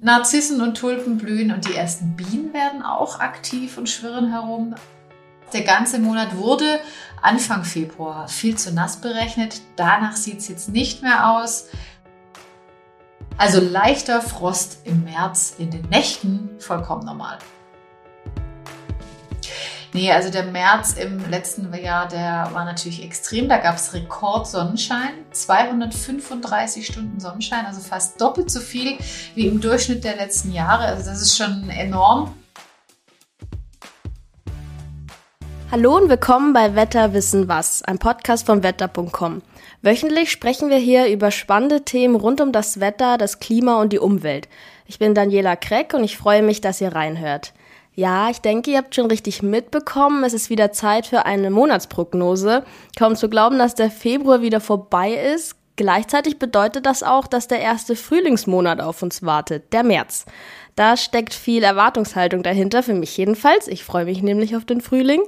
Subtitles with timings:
[0.00, 4.76] Narzissen und Tulpen blühen und die ersten Bienen werden auch aktiv und schwirren herum.
[5.52, 6.78] Der ganze Monat wurde
[7.20, 9.60] Anfang Februar viel zu nass berechnet.
[9.74, 11.66] Danach sieht es jetzt nicht mehr aus.
[13.38, 17.38] Also leichter Frost im März in den Nächten, vollkommen normal.
[19.94, 23.48] Nee, also der März im letzten Jahr, der war natürlich extrem.
[23.48, 28.98] Da gab es Rekordsonnenschein, 235 Stunden Sonnenschein, also fast doppelt so viel
[29.34, 30.84] wie im Durchschnitt der letzten Jahre.
[30.84, 32.34] Also das ist schon enorm.
[35.70, 39.40] Hallo und willkommen bei Wetter wissen was, ein Podcast von wetter.com.
[39.80, 43.98] Wöchentlich sprechen wir hier über spannende Themen rund um das Wetter, das Klima und die
[43.98, 44.48] Umwelt.
[44.86, 47.54] Ich bin Daniela Kreck und ich freue mich, dass ihr reinhört.
[47.98, 50.22] Ja, ich denke, ihr habt schon richtig mitbekommen.
[50.22, 52.62] Es ist wieder Zeit für eine Monatsprognose.
[52.96, 55.56] Kaum zu glauben, dass der Februar wieder vorbei ist.
[55.74, 60.26] Gleichzeitig bedeutet das auch, dass der erste Frühlingsmonat auf uns wartet, der März.
[60.76, 63.66] Da steckt viel Erwartungshaltung dahinter, für mich jedenfalls.
[63.66, 65.22] Ich freue mich nämlich auf den Frühling.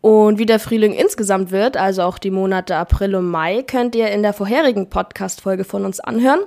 [0.00, 4.10] Und wie der Frühling insgesamt wird, also auch die Monate April und Mai, könnt ihr
[4.10, 6.40] in der vorherigen Podcast-Folge von uns anhören.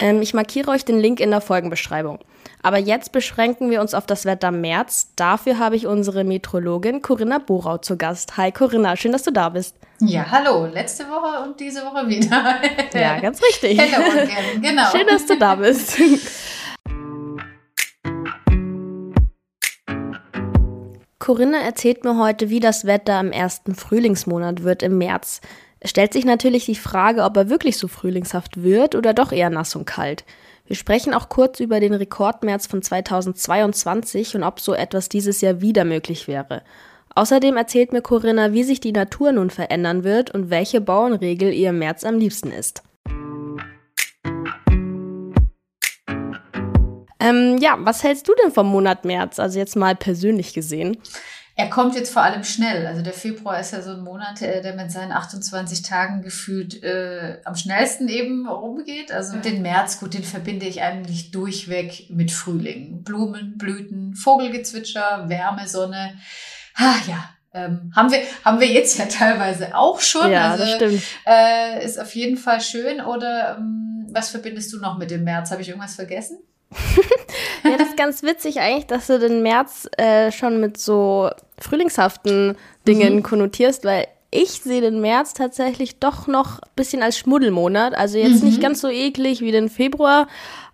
[0.00, 2.18] Ähm, ich markiere euch den Link in der Folgenbeschreibung.
[2.62, 5.12] Aber jetzt beschränken wir uns auf das Wetter März.
[5.14, 8.36] Dafür habe ich unsere Metrologin Corinna Borau zu Gast.
[8.38, 9.76] Hi Corinna, schön, dass du da bist.
[10.00, 10.66] Ja, hallo.
[10.66, 12.60] Letzte Woche und diese Woche wieder.
[12.94, 13.78] ja, ganz richtig.
[13.78, 14.90] Hello again, genau.
[14.90, 15.98] Schön, dass du da bist.
[21.18, 25.42] Corinna erzählt mir heute, wie das Wetter im ersten Frühlingsmonat wird im März.
[25.82, 29.48] Es stellt sich natürlich die Frage, ob er wirklich so frühlingshaft wird oder doch eher
[29.48, 30.24] nass und kalt.
[30.66, 35.62] Wir sprechen auch kurz über den Rekordmärz von 2022 und ob so etwas dieses Jahr
[35.62, 36.62] wieder möglich wäre.
[37.14, 41.70] Außerdem erzählt mir Corinna, wie sich die Natur nun verändern wird und welche Bauernregel ihr
[41.70, 42.82] im März am liebsten ist.
[47.18, 49.38] Ähm, ja, was hältst du denn vom Monat März?
[49.38, 50.98] Also jetzt mal persönlich gesehen.
[51.60, 52.86] Er kommt jetzt vor allem schnell.
[52.86, 56.82] Also der Februar ist ja so ein Monat, äh, der mit seinen 28 Tagen gefühlt
[56.82, 59.12] äh, am schnellsten eben rumgeht.
[59.12, 63.02] Also den März, gut, den verbinde ich eigentlich durchweg mit Frühling.
[63.02, 66.14] Blumen, Blüten, Vogelgezwitscher, Wärme, Sonne.
[66.76, 70.32] Ah ja, ähm, haben wir haben wir jetzt ja teilweise auch schon.
[70.32, 71.02] Ja, also, das stimmt.
[71.26, 73.02] Äh, ist auf jeden Fall schön.
[73.02, 75.50] Oder ähm, was verbindest du noch mit dem März?
[75.50, 76.38] Habe ich irgendwas vergessen?
[77.64, 82.56] ja, das ist ganz witzig eigentlich, dass du den März äh, schon mit so frühlingshaften
[82.86, 83.22] Dingen mhm.
[83.22, 87.94] konnotierst, weil ich sehe den März tatsächlich doch noch ein bisschen als Schmuddelmonat.
[87.94, 88.48] Also jetzt mhm.
[88.48, 90.28] nicht ganz so eklig wie den Februar,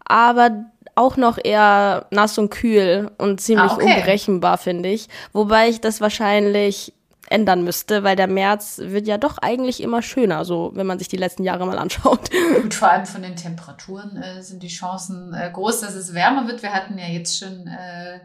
[0.04, 3.84] aber auch noch eher nass und kühl und ziemlich ah, okay.
[3.86, 5.08] unberechenbar, finde ich.
[5.32, 6.92] Wobei ich das wahrscheinlich
[7.28, 11.08] ändern müsste, weil der März wird ja doch eigentlich immer schöner, so wenn man sich
[11.08, 12.30] die letzten Jahre mal anschaut.
[12.62, 16.46] Gut, vor allem von den Temperaturen äh, sind die Chancen äh, groß, dass es wärmer
[16.46, 16.62] wird.
[16.62, 18.20] Wir hatten ja jetzt schon äh,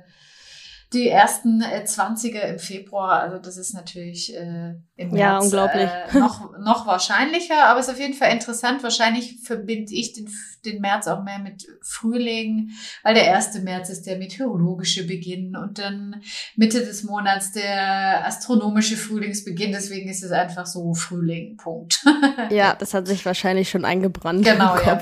[0.93, 3.21] die ersten äh, 20er im Februar.
[3.21, 5.89] Also das ist natürlich äh, im März ja, unglaublich.
[6.13, 8.83] Äh, noch, noch wahrscheinlicher, aber es ist auf jeden Fall interessant.
[8.83, 10.29] Wahrscheinlich verbinde ich den,
[10.65, 12.71] den März auch mehr mit Frühling,
[13.03, 16.21] weil der erste März ist der meteorologische Beginn und dann
[16.57, 19.71] Mitte des Monats der astronomische Frühlingsbeginn.
[19.71, 22.03] Deswegen ist es einfach so Frühling, Punkt.
[22.49, 24.43] ja, das hat sich wahrscheinlich schon eingebrannt.
[24.43, 25.01] Genau, ja.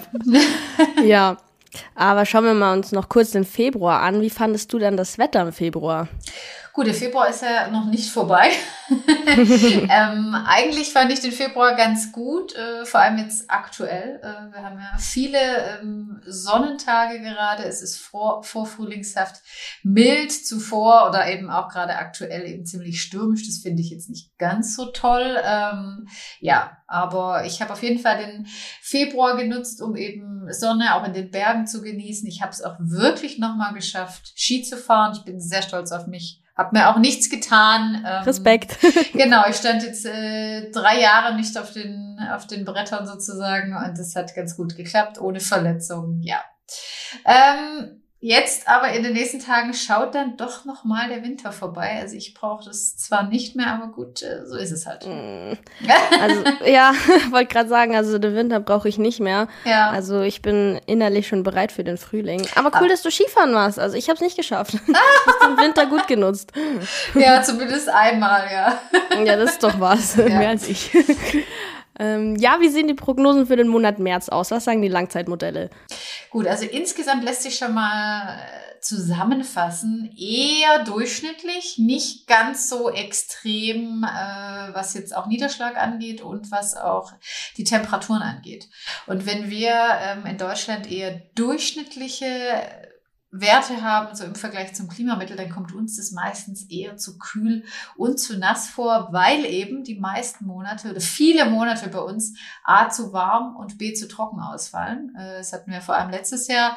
[1.03, 1.37] ja.
[1.95, 4.21] Aber schauen wir mal uns noch kurz den Februar an.
[4.21, 6.07] Wie fandest du denn das Wetter im Februar?
[6.79, 8.51] Gut, der Februar ist ja noch nicht vorbei.
[9.27, 14.21] ähm, eigentlich fand ich den Februar ganz gut, äh, vor allem jetzt aktuell.
[14.23, 15.37] Äh, wir haben ja viele
[15.81, 17.63] ähm, Sonnentage gerade.
[17.63, 19.41] Es ist vor, vorfrühlingshaft
[19.83, 23.45] mild zuvor oder eben auch gerade aktuell eben ziemlich stürmisch.
[23.45, 25.35] Das finde ich jetzt nicht ganz so toll.
[25.43, 26.07] Ähm,
[26.39, 28.47] ja, aber ich habe auf jeden Fall den
[28.81, 32.25] Februar genutzt, um eben Sonne auch in den Bergen zu genießen.
[32.29, 35.11] Ich habe es auch wirklich nochmal geschafft, Ski zu fahren.
[35.17, 38.05] Ich bin sehr stolz auf mich hab mir auch nichts getan.
[38.05, 38.77] Ähm, Respekt.
[39.13, 43.97] genau, ich stand jetzt äh, drei Jahre nicht auf den, auf den Brettern sozusagen und
[43.97, 46.43] das hat ganz gut geklappt, ohne Verletzungen, ja.
[47.25, 51.99] Ähm, Jetzt aber in den nächsten Tagen schaut dann doch noch mal der Winter vorbei.
[52.01, 55.05] Also ich brauche das zwar nicht mehr, aber gut, äh, so ist es halt.
[55.05, 55.53] Mm.
[56.19, 56.91] Also ja,
[57.31, 59.47] wollte gerade sagen, also den Winter brauche ich nicht mehr.
[59.63, 59.89] Ja.
[59.91, 62.45] Also ich bin innerlich schon bereit für den Frühling.
[62.55, 62.89] Aber cool, ah.
[62.89, 63.79] dass du Skifahren warst.
[63.79, 64.73] Also ich habe es nicht geschafft.
[64.87, 66.51] du hast den Winter gut genutzt.
[67.15, 68.79] Ja, zumindest einmal, ja.
[69.23, 70.17] Ja, das ist doch was.
[70.17, 70.25] Ja.
[70.25, 70.91] Mehr als ich.
[71.99, 74.51] Ähm, ja, wie sehen die Prognosen für den Monat März aus?
[74.51, 75.69] Was sagen die Langzeitmodelle?
[76.29, 84.03] Gut, also insgesamt lässt sich schon mal äh, zusammenfassen, eher durchschnittlich, nicht ganz so extrem,
[84.03, 87.11] äh, was jetzt auch Niederschlag angeht und was auch
[87.57, 88.69] die Temperaturen angeht.
[89.05, 92.25] Und wenn wir ähm, in Deutschland eher durchschnittliche
[93.31, 97.63] Werte haben, so im Vergleich zum Klimamittel, dann kommt uns das meistens eher zu kühl
[97.95, 102.33] und zu nass vor, weil eben die meisten Monate oder viele Monate bei uns
[102.63, 105.15] A zu warm und B zu trocken ausfallen.
[105.15, 106.75] Äh, das hatten wir vor allem letztes Jahr.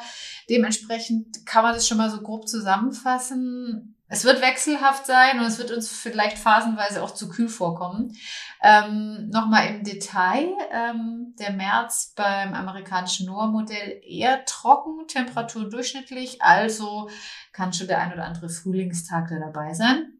[0.49, 3.92] Dementsprechend kann man das schon mal so grob zusammenfassen.
[4.13, 8.15] Es wird wechselhaft sein und es wird uns vielleicht phasenweise auch zu kühl vorkommen.
[8.61, 10.49] Ähm, Nochmal im Detail.
[10.71, 17.09] Ähm, der März beim amerikanischen NOAA-Modell eher trocken, Temperatur durchschnittlich, also
[17.53, 20.13] kann schon der ein oder andere Frühlingstag da dabei sein.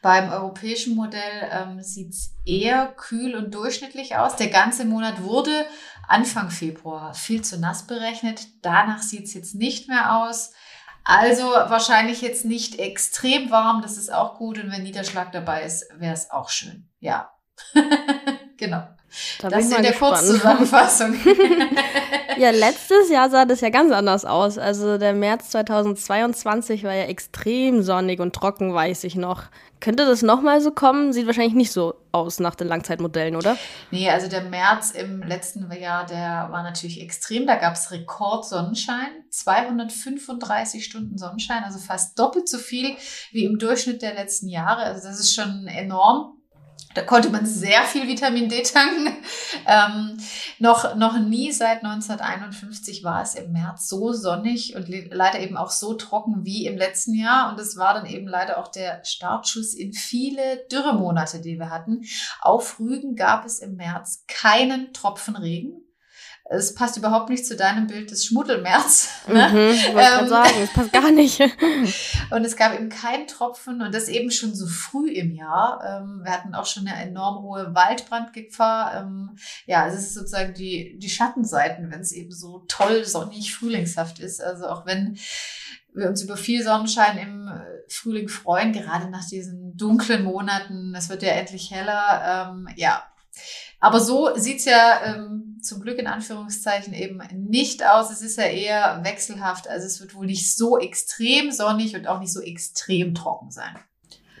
[0.00, 4.36] Beim europäischen Modell ähm, sieht es eher kühl und durchschnittlich aus.
[4.36, 5.66] Der ganze Monat wurde
[6.06, 8.46] Anfang Februar viel zu nass berechnet.
[8.62, 10.52] Danach sieht es jetzt nicht mehr aus.
[11.04, 14.58] Also wahrscheinlich jetzt nicht extrem warm, das ist auch gut.
[14.58, 16.88] Und wenn Niederschlag dabei ist, wäre es auch schön.
[16.98, 17.30] Ja,
[18.56, 18.88] genau.
[19.40, 21.14] Da das ist in der Kurzzusammenfassung.
[22.38, 24.58] ja, letztes Jahr sah das ja ganz anders aus.
[24.58, 29.44] Also der März 2022 war ja extrem sonnig und trocken, weiß ich noch.
[29.80, 31.12] Könnte das nochmal so kommen?
[31.12, 33.58] Sieht wahrscheinlich nicht so aus nach den Langzeitmodellen, oder?
[33.90, 37.46] Nee, also der März im letzten Jahr, der war natürlich extrem.
[37.46, 42.96] Da gab es Rekordsonnenschein, 235 Stunden Sonnenschein, also fast doppelt so viel
[43.32, 44.84] wie im Durchschnitt der letzten Jahre.
[44.84, 46.33] Also das ist schon enorm.
[46.94, 49.16] Da konnte man sehr viel Vitamin D tanken.
[49.66, 50.16] Ähm,
[50.58, 55.70] noch, noch nie seit 1951 war es im März so sonnig und leider eben auch
[55.70, 57.50] so trocken wie im letzten Jahr.
[57.50, 62.02] Und es war dann eben leider auch der Startschuss in viele Dürremonate, die wir hatten.
[62.40, 65.84] Auf Rügen gab es im März keinen Tropfen Regen
[66.50, 69.08] es passt überhaupt nicht zu deinem Bild des Schmuddelmärz.
[69.26, 69.48] Ne?
[69.48, 71.40] Mhm, ich ähm, sagen, es passt gar nicht.
[72.30, 75.82] und es gab eben keinen Tropfen und das eben schon so früh im Jahr.
[75.82, 79.00] Ähm, wir hatten auch schon eine enorm hohe Waldbrandgefahr.
[79.00, 84.18] Ähm, ja, es ist sozusagen die, die Schattenseiten, wenn es eben so toll sonnig frühlingshaft
[84.18, 84.42] ist.
[84.42, 85.16] Also auch wenn
[85.94, 87.50] wir uns über viel Sonnenschein im
[87.88, 90.94] Frühling freuen, gerade nach diesen dunklen Monaten.
[90.94, 92.50] Es wird ja endlich heller.
[92.52, 93.02] Ähm, ja,
[93.80, 98.10] aber so sieht's ja ähm, zum Glück in Anführungszeichen eben nicht aus.
[98.10, 99.68] Es ist ja eher wechselhaft.
[99.68, 103.74] Also es wird wohl nicht so extrem sonnig und auch nicht so extrem trocken sein.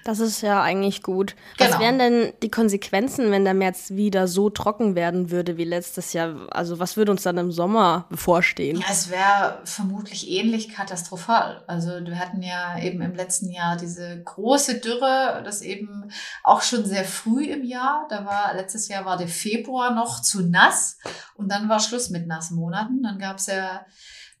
[0.04, 1.34] Das ist ja eigentlich gut.
[1.56, 1.70] Genau.
[1.70, 6.12] Was wären denn die Konsequenzen, wenn der März wieder so trocken werden würde wie letztes
[6.12, 6.46] Jahr?
[6.50, 8.80] Also was würde uns dann im Sommer bevorstehen?
[8.80, 11.64] Ja, es wäre vermutlich ähnlich katastrophal.
[11.66, 16.10] Also wir hatten ja eben im letzten Jahr diese große Dürre, das eben
[16.42, 18.06] auch schon sehr früh im Jahr.
[18.10, 20.98] Da war letztes Jahr war der Februar noch zu nass
[21.34, 23.02] und dann war Schluss mit nassen Monaten.
[23.02, 23.86] Dann gab es ja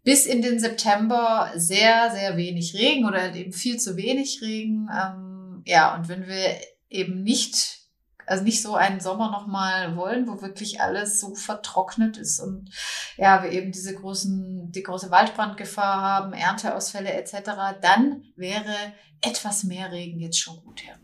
[0.02, 4.88] bis in den September sehr, sehr wenig Regen oder halt eben viel zu wenig Regen.
[4.94, 5.33] Ähm,
[5.64, 6.56] ja, und wenn wir
[6.88, 7.80] eben nicht,
[8.26, 12.70] also nicht so einen Sommer nochmal wollen, wo wirklich alles so vertrocknet ist und
[13.16, 17.50] ja, wir eben diese großen, die große Waldbrandgefahr haben, Ernteausfälle etc.,
[17.80, 18.74] dann wäre
[19.20, 20.94] etwas mehr Regen jetzt schon gut, ja.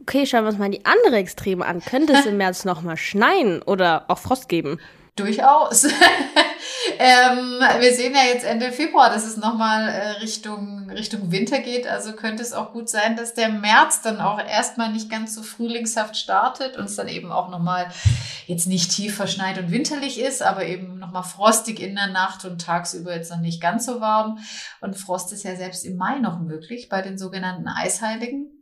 [0.00, 1.80] Okay, schauen wir uns mal die andere Extreme an.
[1.80, 4.80] Könnte es im März nochmal schneien oder auch Frost geben?
[5.16, 5.86] Durchaus.
[6.98, 11.86] ähm, wir sehen ja jetzt Ende Februar, dass es nochmal äh, Richtung, Richtung Winter geht.
[11.86, 15.42] Also könnte es auch gut sein, dass der März dann auch erstmal nicht ganz so
[15.42, 17.88] frühlingshaft startet und es dann eben auch nochmal
[18.46, 22.60] jetzt nicht tief verschneit und winterlich ist, aber eben nochmal frostig in der Nacht und
[22.60, 24.38] tagsüber jetzt noch nicht ganz so warm.
[24.80, 28.57] Und Frost ist ja selbst im Mai noch möglich bei den sogenannten Eisheiligen.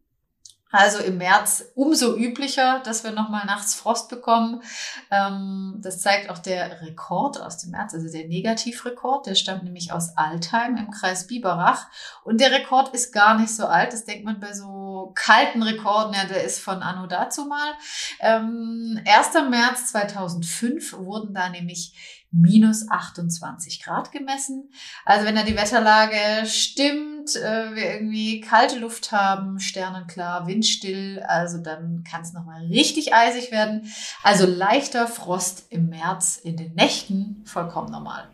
[0.73, 4.63] Also im März umso üblicher, dass wir nochmal nachts Frost bekommen.
[5.11, 9.27] Ähm, das zeigt auch der Rekord aus dem März, also der Negativrekord.
[9.27, 11.87] Der stammt nämlich aus Altheim im Kreis Biberach.
[12.25, 13.93] Und der Rekord ist gar nicht so alt.
[13.93, 17.73] Das denkt man bei so kalten Rekorden, ja, der ist von Anno dazu mal.
[18.21, 19.49] Ähm, 1.
[19.49, 24.71] März 2005 wurden da nämlich minus 28 Grad gemessen.
[25.05, 31.59] Also wenn da die Wetterlage stimmt, äh, wir irgendwie kalte Luft haben, sternenklar, windstill, also
[31.59, 33.93] dann kann es nochmal richtig eisig werden.
[34.23, 38.29] Also leichter Frost im März in den Nächten, vollkommen normal.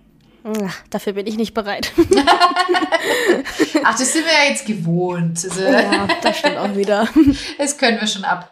[0.44, 1.92] Ach, dafür bin ich nicht bereit.
[3.84, 5.46] Ach, das sind wir ja jetzt gewohnt.
[5.56, 7.08] Ja, das stimmt auch wieder.
[7.58, 8.51] Das können wir schon ab.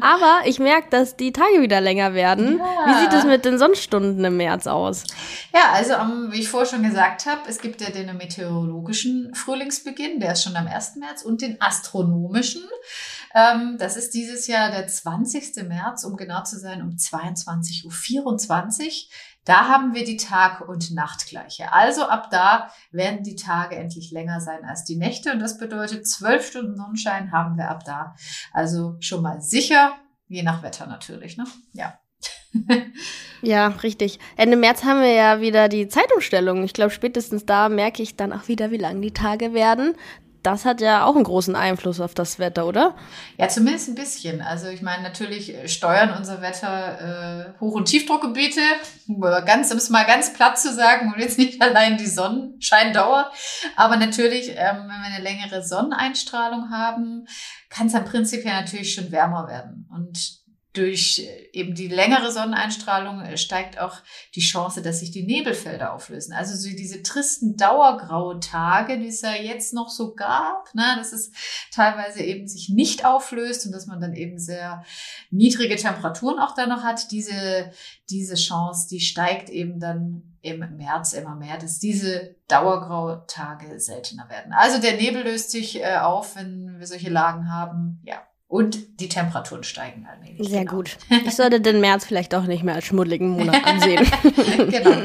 [0.00, 2.58] Aber ich merke, dass die Tage wieder länger werden.
[2.58, 2.86] Ja.
[2.86, 5.04] Wie sieht es mit den Sonnenstunden im März aus?
[5.52, 10.20] Ja, also um, wie ich vorher schon gesagt habe, es gibt ja den meteorologischen Frühlingsbeginn,
[10.20, 10.96] der ist schon am 1.
[10.96, 12.62] März, und den astronomischen.
[13.34, 15.64] Ähm, das ist dieses Jahr der 20.
[15.68, 18.92] März, um genau zu sein, um 22.24 Uhr.
[19.48, 21.72] Da haben wir die Tag- und Nachtgleiche.
[21.72, 25.32] Also ab da werden die Tage endlich länger sein als die Nächte.
[25.32, 28.14] Und das bedeutet, zwölf Stunden Sonnenschein haben wir ab da.
[28.52, 29.94] Also schon mal sicher,
[30.26, 31.38] je nach Wetter natürlich.
[31.38, 31.44] Ne?
[31.72, 31.98] Ja.
[33.42, 34.18] ja, richtig.
[34.36, 36.62] Ende März haben wir ja wieder die Zeitumstellung.
[36.62, 39.94] Ich glaube, spätestens da merke ich dann auch wieder, wie lang die Tage werden
[40.42, 42.94] das hat ja auch einen großen Einfluss auf das Wetter, oder?
[43.36, 44.40] Ja, zumindest ein bisschen.
[44.40, 48.60] Also ich meine, natürlich steuern unser Wetter äh, Hoch- und Tiefdruckgebiete,
[49.44, 53.30] ganz, um es mal ganz platt zu sagen, und jetzt nicht allein die Sonnenscheindauer,
[53.76, 57.26] aber natürlich, ähm, wenn wir eine längere Sonneneinstrahlung haben,
[57.68, 59.88] kann es am Prinzip ja natürlich schon wärmer werden.
[59.92, 60.37] Und
[60.78, 63.96] durch äh, eben die längere Sonneneinstrahlung äh, steigt auch
[64.34, 66.32] die Chance, dass sich die Nebelfelder auflösen.
[66.32, 71.12] Also so diese tristen dauergraue Tage, die es ja jetzt noch so gab, ne, dass
[71.12, 71.32] es
[71.72, 74.84] teilweise eben sich nicht auflöst und dass man dann eben sehr
[75.30, 77.10] niedrige Temperaturen auch da noch hat.
[77.10, 77.72] Diese,
[78.08, 84.28] diese Chance, die steigt eben dann im März immer mehr, dass diese dauergraue Tage seltener
[84.28, 84.52] werden.
[84.52, 88.00] Also der Nebel löst sich äh, auf, wenn wir solche Lagen haben.
[88.04, 90.48] Ja, und die Temperaturen steigen allmählich.
[90.48, 90.76] Sehr genau.
[90.76, 90.96] gut.
[91.26, 94.06] Ich sollte den März vielleicht auch nicht mehr als schmuddeligen Monat ansehen.
[94.70, 94.90] genau.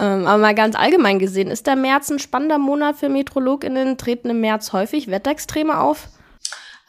[0.00, 3.98] ähm, aber mal ganz allgemein gesehen, ist der März ein spannender Monat für MetrologInnen?
[3.98, 6.08] Treten im März häufig Wetterextreme auf?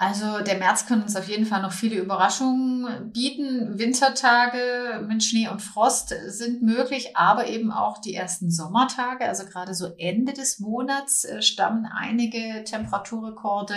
[0.01, 3.77] Also der März kann uns auf jeden Fall noch viele Überraschungen bieten.
[3.77, 9.27] Wintertage mit Schnee und Frost sind möglich, aber eben auch die ersten Sommertage.
[9.27, 13.75] Also gerade so Ende des Monats äh, stammen einige Temperaturrekorde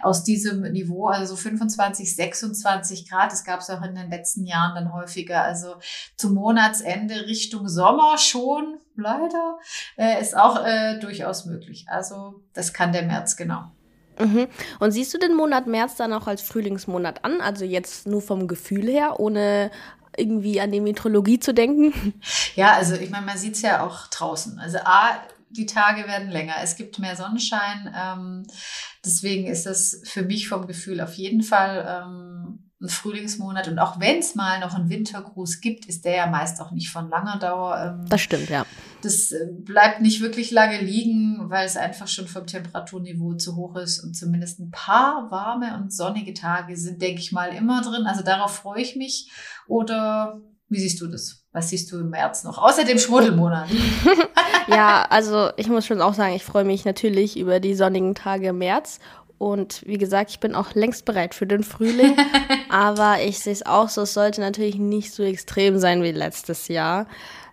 [0.00, 3.30] aus diesem Niveau, also so 25, 26 Grad.
[3.30, 5.44] Das gab es auch in den letzten Jahren dann häufiger.
[5.44, 5.76] Also
[6.16, 9.60] zum Monatsende Richtung Sommer schon, leider,
[9.96, 11.86] äh, ist auch äh, durchaus möglich.
[11.86, 13.70] Also das kann der März genau.
[14.18, 14.46] Mhm.
[14.80, 17.40] Und siehst du den Monat März dann auch als Frühlingsmonat an?
[17.40, 19.70] Also jetzt nur vom Gefühl her, ohne
[20.16, 22.14] irgendwie an die Meteorologie zu denken?
[22.54, 24.58] Ja, also ich meine, man sieht es ja auch draußen.
[24.58, 25.16] Also A,
[25.48, 27.94] die Tage werden länger, es gibt mehr Sonnenschein.
[27.96, 28.46] Ähm,
[29.04, 32.41] deswegen ist das für mich vom Gefühl auf jeden Fall ähm,
[32.82, 33.68] ein Frühlingsmonat.
[33.68, 36.90] Und auch wenn es mal noch einen Wintergruß gibt, ist der ja meist auch nicht
[36.90, 37.96] von langer Dauer.
[38.00, 38.66] Ähm, das stimmt, ja.
[39.02, 43.76] Das äh, bleibt nicht wirklich lange liegen, weil es einfach schon vom Temperaturniveau zu hoch
[43.76, 44.00] ist.
[44.00, 48.06] Und zumindest ein paar warme und sonnige Tage sind, denke ich mal, immer drin.
[48.06, 49.30] Also darauf freue ich mich.
[49.66, 50.40] Oder
[50.72, 51.44] wie siehst du das?
[51.52, 52.56] Was siehst du im März noch?
[52.56, 53.68] Außer dem Schmuddelmonat.
[54.68, 58.48] ja, also ich muss schon auch sagen, ich freue mich natürlich über die sonnigen Tage
[58.48, 58.98] im März
[59.42, 62.16] und wie gesagt, ich bin auch längst bereit für den Frühling.
[62.68, 66.68] aber ich sehe es auch so, es sollte natürlich nicht so extrem sein wie letztes
[66.68, 67.08] Jahr.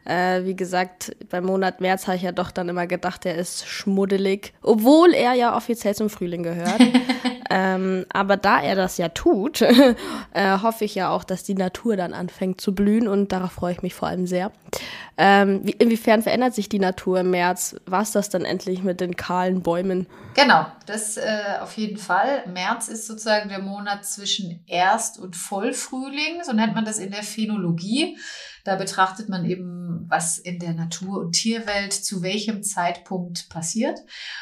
[0.05, 3.67] Äh, wie gesagt, beim Monat März habe ich ja doch dann immer gedacht, er ist
[3.67, 6.79] schmuddelig, obwohl er ja offiziell zum Frühling gehört.
[7.50, 9.62] ähm, aber da er das ja tut,
[10.34, 13.74] äh, hoffe ich ja auch, dass die Natur dann anfängt zu blühen und darauf freue
[13.74, 14.51] ich mich vor allem sehr.
[15.18, 17.75] Ähm, wie, inwiefern verändert sich die Natur im März?
[17.86, 20.08] War es das dann endlich mit den kahlen Bäumen?
[20.36, 22.44] Genau, das äh, auf jeden Fall.
[22.48, 27.24] März ist sozusagen der Monat zwischen Erst- und Vollfrühling, so nennt man das in der
[27.24, 28.18] Phänologie.
[28.63, 29.78] Da betrachtet man eben,
[30.10, 34.00] was in der Natur- und Tierwelt zu welchem Zeitpunkt passiert.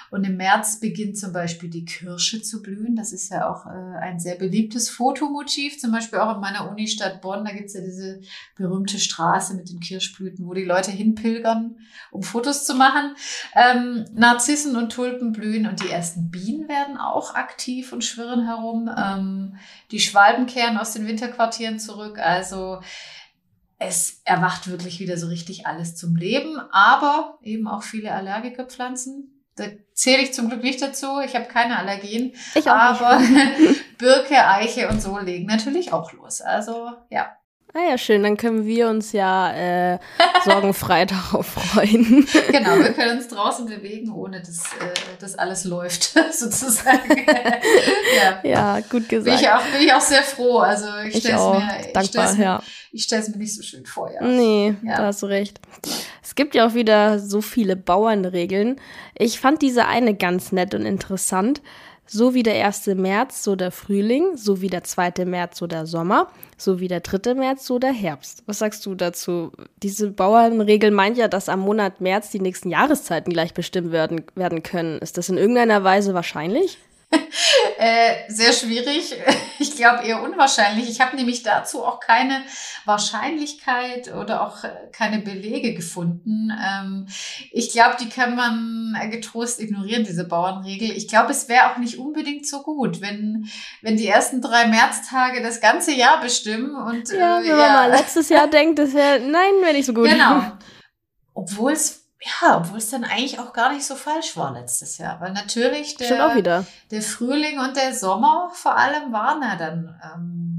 [0.10, 2.96] Und im März beginnt zum Beispiel die Kirsche zu blühen.
[2.96, 7.22] Das ist ja auch äh, ein sehr beliebtes Fotomotiv, zum Beispiel auch in meiner Unistadt
[7.22, 7.46] Bonn.
[7.46, 8.22] Da gibt's ja diese
[8.56, 11.76] berühmte Straße mit den Kirschblüten, wo die Leute hinpilgern,
[12.12, 13.16] um Fotos zu machen.
[13.56, 18.90] Ähm, Narzissen und Tulpen blühen und die ersten Bienen werden auch aktiv und schwirren herum.
[18.96, 19.58] Ähm,
[19.92, 22.20] die Schwalben kehren aus den Winterquartieren zurück.
[22.20, 22.80] Also
[23.80, 29.44] es erwacht wirklich wieder so richtig alles zum Leben, aber eben auch viele Allergikerpflanzen.
[29.56, 31.20] Da zähle ich zum Glück nicht dazu.
[31.26, 32.34] Ich habe keine Allergien.
[32.54, 33.20] Ich auch aber
[33.98, 36.42] Birke, Eiche und so legen natürlich auch los.
[36.42, 37.36] Also ja,
[37.74, 39.54] Ah ja, schön, dann können wir uns ja
[39.94, 40.00] äh,
[40.46, 42.26] sorgenfrei darauf freuen.
[42.52, 47.26] Genau, wir können uns draußen bewegen, ohne dass äh, das alles läuft, sozusagen.
[48.18, 48.40] ja.
[48.44, 49.26] ja, gut gesagt.
[49.26, 50.60] Bin ich auch, bin ich auch sehr froh.
[50.60, 52.64] Also ich, stelle es mir, ich stell's, ja.
[52.92, 54.22] ich stell's mir nicht so schön vor, ja.
[54.22, 54.98] Nee, ja.
[54.98, 55.60] da hast du recht.
[56.24, 58.80] Es gibt ja auch wieder so viele Bauernregeln.
[59.14, 61.62] Ich fand diese eine ganz nett und interessant.
[62.08, 62.88] So wie der 1.
[62.88, 65.26] März, so der Frühling, so wie der 2.
[65.26, 67.34] März, so der Sommer, so wie der 3.
[67.34, 68.44] März, so der Herbst.
[68.46, 69.52] Was sagst du dazu?
[69.84, 74.64] Diese Bauernregel meint ja, dass am Monat März die nächsten Jahreszeiten gleich bestimmt werden, werden
[74.64, 75.00] können.
[75.00, 76.78] Ist das in irgendeiner Weise wahrscheinlich?
[77.78, 79.16] äh, sehr schwierig.
[79.60, 80.88] Ich glaube eher unwahrscheinlich.
[80.88, 82.44] Ich habe nämlich dazu auch keine
[82.86, 86.52] Wahrscheinlichkeit oder auch äh, keine Belege gefunden.
[86.52, 87.08] Ähm,
[87.52, 90.92] ich glaube, die kann man getrost ignorieren, diese Bauernregel.
[90.92, 93.50] Ich glaube, es wäre auch nicht unbedingt so gut, wenn,
[93.82, 96.76] wenn die ersten drei Märztage das ganze Jahr bestimmen.
[96.76, 97.58] Und, ja, äh, wenn ja.
[97.58, 100.08] man mal letztes Jahr denkt, das wäre, nein, wäre nicht so gut.
[100.08, 100.44] Genau.
[101.34, 105.22] Obwohl es ja, obwohl es dann eigentlich auch gar nicht so falsch war letztes Jahr.
[105.22, 110.58] Weil natürlich der, der Frühling und der Sommer vor allem waren ja dann ähm,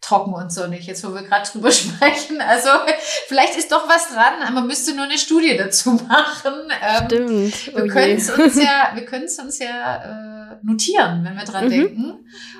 [0.00, 2.40] trocken und sonnig, jetzt wo wir gerade drüber sprechen.
[2.40, 2.68] Also
[3.26, 6.54] vielleicht ist doch was dran, man müsste nur eine Studie dazu machen.
[6.82, 7.74] Ähm, Stimmt.
[7.74, 11.44] Wir oh können es uns ja, wir können es uns ja äh, notieren, wenn wir
[11.44, 11.70] dran mhm.
[11.70, 12.10] denken.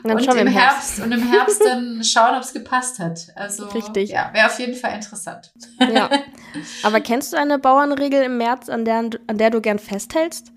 [0.02, 1.00] Und, und im, Herbst.
[1.00, 3.28] und im Herbst dann schauen, ob es gepasst hat.
[3.35, 4.11] Also Richtig.
[4.11, 5.52] ja, wäre auf jeden Fall interessant.
[5.81, 6.09] Ja.
[6.83, 10.52] Aber kennst du eine Bauernregel im März, an der, an der du gern festhältst?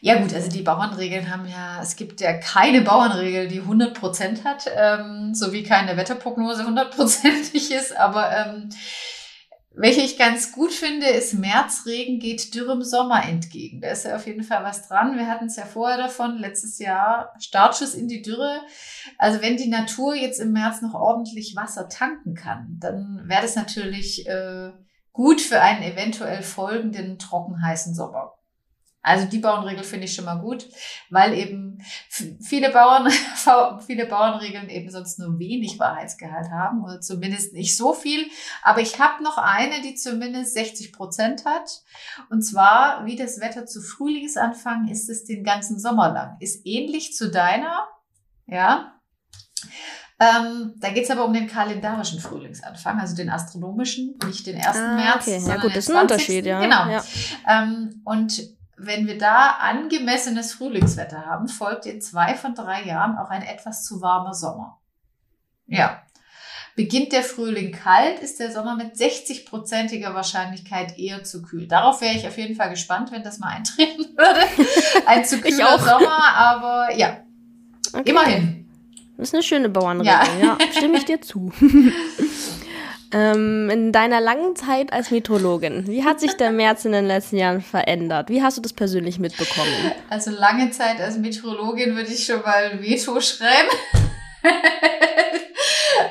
[0.00, 4.70] Ja gut, also die Bauernregeln haben ja, es gibt ja keine Bauernregel, die 100% hat,
[4.76, 8.68] ähm, so wie keine Wetterprognose hundertprozentig ist, aber ähm,
[9.80, 13.80] welche ich ganz gut finde, ist Märzregen geht dürrem Sommer entgegen.
[13.80, 15.16] Da ist ja auf jeden Fall was dran.
[15.16, 18.62] Wir hatten es ja vorher davon, letztes Jahr Startschuss in die Dürre.
[19.18, 23.54] Also wenn die Natur jetzt im März noch ordentlich Wasser tanken kann, dann wäre das
[23.54, 24.72] natürlich äh,
[25.12, 28.37] gut für einen eventuell folgenden trockenheißen Sommer.
[29.00, 30.68] Also die Bauernregel finde ich schon mal gut,
[31.08, 31.78] weil eben
[32.40, 33.08] viele Bauern,
[33.86, 38.26] viele Bauernregeln eben sonst nur wenig Wahrheitsgehalt haben oder zumindest nicht so viel.
[38.62, 41.82] Aber ich habe noch eine, die zumindest 60 Prozent hat.
[42.28, 46.36] Und zwar, wie das Wetter zu Frühlingsanfang ist es den ganzen Sommer lang.
[46.40, 47.88] Ist ähnlich zu deiner,
[48.46, 48.94] ja.
[50.20, 54.66] Ähm, da geht es aber um den kalendarischen Frühlingsanfang, also den astronomischen, nicht den 1.
[54.76, 55.28] Ah, März.
[55.28, 55.42] Okay.
[55.46, 56.60] Ja gut, das ist ein Unterschied, ja.
[56.60, 56.90] Genau.
[56.90, 57.04] Ja.
[57.46, 63.30] Ähm, und wenn wir da angemessenes Frühlingswetter haben, folgt in zwei von drei Jahren auch
[63.30, 64.78] ein etwas zu warmer Sommer.
[65.66, 66.02] Ja.
[66.76, 71.66] Beginnt der Frühling kalt, ist der Sommer mit 60-prozentiger Wahrscheinlichkeit eher zu kühl.
[71.66, 74.40] Darauf wäre ich auf jeden Fall gespannt, wenn das mal eintreten würde.
[75.06, 77.18] Ein zu kühler Sommer, aber ja,
[77.92, 78.10] okay.
[78.10, 78.68] immerhin.
[79.16, 80.56] Das ist eine schöne Bauernregel, ja.
[80.60, 80.72] ja.
[80.72, 81.52] Stimme ich dir zu.
[83.12, 87.36] Ähm, in deiner langen Zeit als Meteorologin, wie hat sich der März in den letzten
[87.36, 88.28] Jahren verändert?
[88.28, 89.72] Wie hast du das persönlich mitbekommen?
[90.10, 93.68] Also lange Zeit als Meteorologin würde ich schon mal Veto schreiben.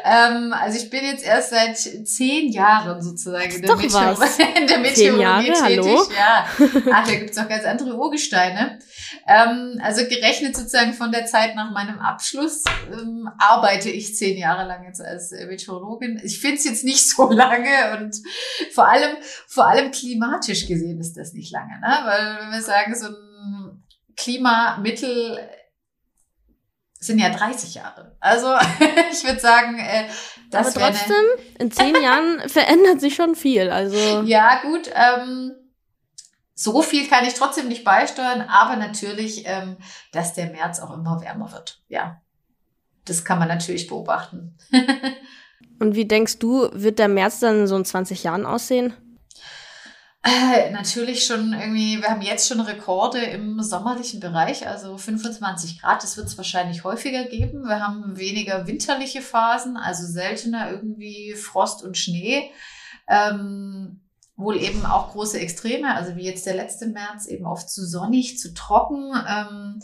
[0.03, 4.17] Ähm, also ich bin jetzt erst seit zehn Jahren sozusagen in der, Meteor
[4.59, 5.85] in der, Meteorologie Jahre, tätig.
[5.85, 6.07] Hallo?
[6.15, 6.47] Ja.
[6.93, 8.79] Ach, da gibt's auch ganz andere Urgesteine.
[9.27, 14.67] Ähm, also gerechnet sozusagen von der Zeit nach meinem Abschluss ähm, arbeite ich zehn Jahre
[14.67, 16.19] lang jetzt als Meteorologin.
[16.23, 18.15] Ich finde es jetzt nicht so lange und
[18.73, 21.99] vor allem, vor allem klimatisch gesehen ist das nicht lange, ne?
[22.05, 23.83] Weil wenn wir sagen, so ein
[24.15, 25.39] Klimamittel
[26.99, 28.15] sind ja 30 Jahre.
[28.19, 28.47] Also
[29.11, 30.07] ich würde sagen, äh,
[30.49, 31.25] das Aber trotzdem,
[31.59, 33.69] in zehn Jahren verändert sich schon viel.
[33.69, 34.89] Also ja, gut.
[34.93, 35.53] Ähm,
[36.53, 39.77] so viel kann ich trotzdem nicht beisteuern, aber natürlich, ähm,
[40.11, 41.81] dass der März auch immer wärmer wird.
[41.87, 42.19] Ja,
[43.05, 44.57] das kann man natürlich beobachten.
[45.79, 48.93] Und wie denkst du, wird der März dann so in 20 Jahren aussehen?
[50.27, 56.03] Äh, natürlich schon irgendwie, wir haben jetzt schon Rekorde im sommerlichen Bereich, also 25 Grad.
[56.03, 57.63] Das wird es wahrscheinlich häufiger geben.
[57.63, 62.51] Wir haben weniger winterliche Phasen, also seltener irgendwie Frost und Schnee.
[63.07, 64.01] Ähm,
[64.35, 68.37] wohl eben auch große Extreme, also wie jetzt der letzte März, eben oft zu sonnig,
[68.37, 69.13] zu trocken.
[69.29, 69.79] Ähm,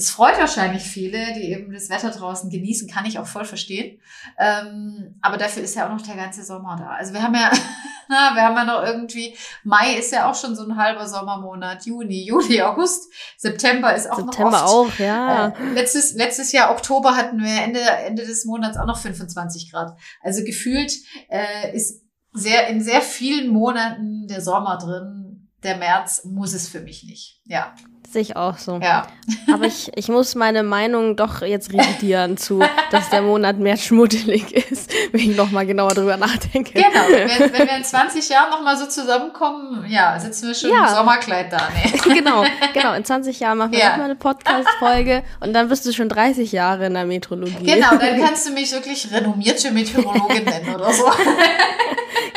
[0.00, 4.00] das freut wahrscheinlich viele, die eben das Wetter draußen genießen, kann ich auch voll verstehen.
[4.38, 6.88] Ähm, aber dafür ist ja auch noch der ganze Sommer da.
[6.88, 7.50] Also wir haben ja,
[8.08, 11.84] na, wir haben ja noch irgendwie, Mai ist ja auch schon so ein halber Sommermonat,
[11.84, 14.94] Juni, Juli, August, September ist auch September noch oft.
[14.94, 15.48] auch, ja.
[15.48, 19.98] Äh, letztes, letztes Jahr Oktober hatten wir Ende, Ende des Monats auch noch 25 Grad.
[20.22, 20.94] Also gefühlt
[21.28, 25.50] äh, ist sehr, in sehr vielen Monaten der Sommer drin.
[25.62, 27.42] Der März muss es für mich nicht.
[27.44, 27.74] Ja.
[28.10, 28.80] Sehe ich auch so.
[28.82, 29.06] Ja.
[29.52, 34.52] Aber ich, ich muss meine Meinung doch jetzt revidieren zu, dass der Monat mehr schmuddelig
[34.52, 36.72] ist, wenn ich nochmal genauer drüber nachdenke.
[36.72, 37.06] Genau.
[37.08, 40.88] Wenn, wenn wir in 20 Jahren nochmal so zusammenkommen, ja, sitzen wir schon ja.
[40.88, 41.68] im Sommerkleid da.
[41.72, 41.90] Nee.
[42.20, 42.44] Genau,
[42.74, 42.94] genau.
[42.94, 43.90] In 20 Jahren machen wir ja.
[43.90, 47.64] nochmal eine Podcast-Folge und dann bist du schon 30 Jahre in der Meteorologie.
[47.64, 51.04] Genau, dann kannst du mich wirklich renommierte Meteorologin nennen oder so.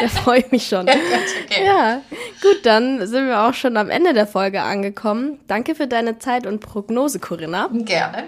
[0.03, 0.81] Da freue ich mich schon.
[0.89, 1.65] okay.
[1.65, 2.01] Ja,
[2.41, 5.39] gut, dann sind wir auch schon am Ende der Folge angekommen.
[5.47, 7.69] Danke für deine Zeit und Prognose, Corinna.
[7.71, 8.25] Gerne.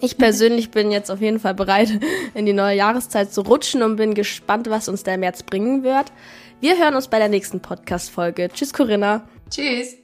[0.00, 1.98] Ich persönlich bin jetzt auf jeden Fall bereit,
[2.34, 6.12] in die neue Jahreszeit zu rutschen und bin gespannt, was uns der März bringen wird.
[6.60, 8.50] Wir hören uns bei der nächsten Podcast-Folge.
[8.52, 9.26] Tschüss, Corinna.
[9.48, 10.03] Tschüss.